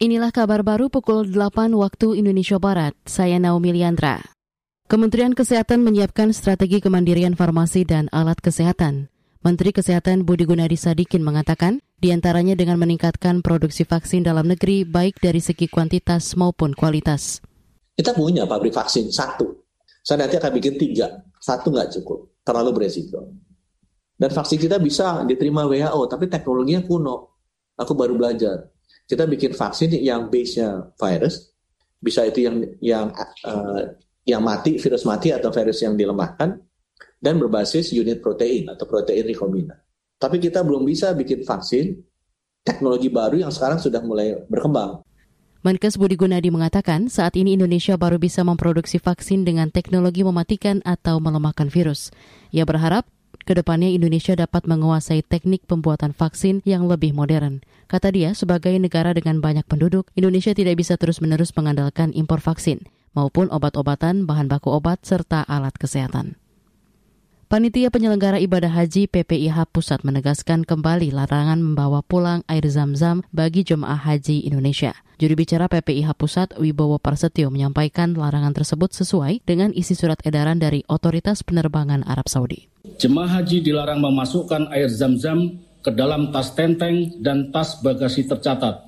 [0.00, 2.96] Inilah kabar baru pukul 8 waktu Indonesia Barat.
[3.04, 4.24] Saya Naomi Liandra.
[4.88, 9.12] Kementerian Kesehatan menyiapkan strategi kemandirian farmasi dan alat kesehatan.
[9.44, 15.20] Menteri Kesehatan Budi Gunadi Sadikin mengatakan, di antaranya dengan meningkatkan produksi vaksin dalam negeri baik
[15.20, 17.44] dari segi kuantitas maupun kualitas.
[17.92, 19.52] Kita punya pabrik vaksin satu.
[20.00, 21.12] Saya nanti akan bikin tiga.
[21.36, 23.36] Satu nggak cukup, terlalu beresiko.
[24.16, 27.36] Dan vaksin kita bisa diterima WHO, tapi teknologinya kuno.
[27.76, 28.79] Aku baru belajar
[29.10, 31.50] kita bikin vaksin yang base-nya virus,
[31.98, 33.06] bisa itu yang yang
[33.42, 33.90] uh,
[34.22, 36.54] yang mati, virus mati atau virus yang dilemahkan,
[37.18, 39.82] dan berbasis unit protein atau protein rekombinant.
[40.14, 41.98] Tapi kita belum bisa bikin vaksin
[42.62, 45.02] teknologi baru yang sekarang sudah mulai berkembang.
[45.60, 51.20] Menkes Budi Gunadi mengatakan saat ini Indonesia baru bisa memproduksi vaksin dengan teknologi mematikan atau
[51.20, 52.08] melemahkan virus.
[52.48, 53.04] Ia berharap
[53.44, 57.64] Ke depannya Indonesia dapat menguasai teknik pembuatan vaksin yang lebih modern.
[57.90, 63.50] Kata dia, sebagai negara dengan banyak penduduk, Indonesia tidak bisa terus-menerus mengandalkan impor vaksin maupun
[63.50, 66.38] obat-obatan, bahan baku obat, serta alat kesehatan.
[67.50, 73.98] Panitia penyelenggara ibadah haji PPIH Pusat menegaskan kembali larangan membawa pulang air zam-zam bagi jemaah
[73.98, 74.94] haji Indonesia.
[75.18, 80.86] Juru bicara PPIH Pusat Wibowo Prasetyo menyampaikan larangan tersebut sesuai dengan isi surat edaran dari
[80.86, 82.70] Otoritas Penerbangan Arab Saudi.
[83.02, 88.78] Jemaah haji dilarang memasukkan air zam-zam ke dalam tas tenteng dan tas bagasi tercatat.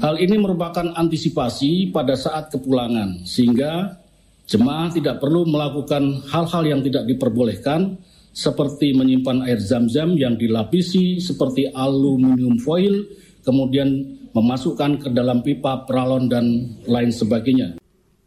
[0.00, 4.00] Hal ini merupakan antisipasi pada saat kepulangan, sehingga
[4.46, 7.98] Jemaah tidak perlu melakukan hal-hal yang tidak diperbolehkan
[8.32, 13.04] seperti menyimpan air zam-zam yang dilapisi seperti aluminium foil,
[13.44, 17.81] kemudian memasukkan ke dalam pipa peralon dan lain sebagainya.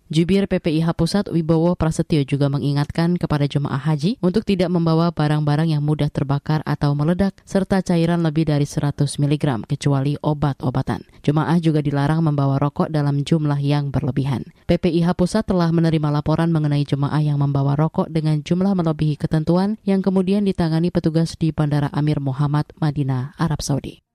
[0.06, 5.82] Jubir PPIH Pusat Wibowo Prasetyo juga mengingatkan kepada jemaah haji untuk tidak membawa barang-barang yang
[5.82, 11.02] mudah terbakar atau meledak serta cairan lebih dari 100 mg kecuali obat-obatan.
[11.26, 14.46] Jemaah juga dilarang membawa rokok dalam jumlah yang berlebihan.
[14.70, 20.06] PPIH Pusat telah menerima laporan mengenai jemaah yang membawa rokok dengan jumlah melebihi ketentuan yang
[20.06, 24.06] kemudian ditangani petugas di Bandara Amir Muhammad, Madinah, Arab Saudi.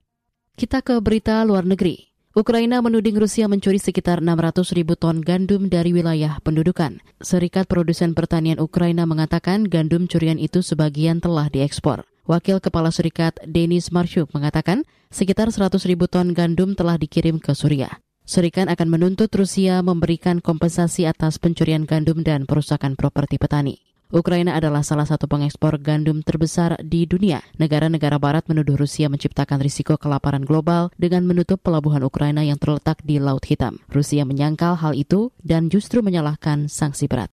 [0.55, 2.10] Kita ke berita luar negeri.
[2.31, 7.03] Ukraina menuding Rusia mencuri sekitar 600 ribu ton gandum dari wilayah pendudukan.
[7.19, 12.07] Serikat Produsen Pertanian Ukraina mengatakan gandum curian itu sebagian telah diekspor.
[12.23, 17.99] Wakil Kepala Serikat Denis Marshuk mengatakan sekitar 100 ribu ton gandum telah dikirim ke Suriah.
[18.23, 23.90] Serikat akan menuntut Rusia memberikan kompensasi atas pencurian gandum dan perusakan properti petani.
[24.11, 27.39] Ukraina adalah salah satu pengekspor gandum terbesar di dunia.
[27.55, 33.23] Negara-negara barat menuduh Rusia menciptakan risiko kelaparan global dengan menutup pelabuhan Ukraina yang terletak di
[33.23, 33.79] Laut Hitam.
[33.87, 37.31] Rusia menyangkal hal itu dan justru menyalahkan sanksi berat.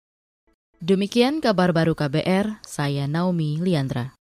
[0.80, 4.16] Demikian kabar baru KBR, saya Naomi Liandra.